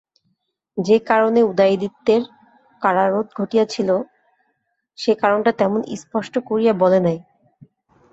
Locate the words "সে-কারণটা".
4.97-5.51